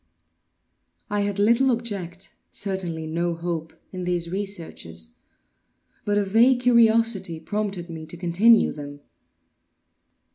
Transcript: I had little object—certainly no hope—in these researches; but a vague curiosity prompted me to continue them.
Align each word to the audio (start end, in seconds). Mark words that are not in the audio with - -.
I 1.11 1.21
had 1.21 1.37
little 1.37 1.69
object—certainly 1.69 3.05
no 3.05 3.35
hope—in 3.35 4.03
these 4.03 4.31
researches; 4.31 5.09
but 6.05 6.17
a 6.17 6.23
vague 6.25 6.61
curiosity 6.61 7.39
prompted 7.39 7.87
me 7.87 8.07
to 8.07 8.17
continue 8.17 8.71
them. 8.71 9.01